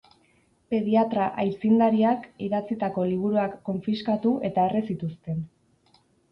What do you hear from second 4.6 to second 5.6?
erre zituzten.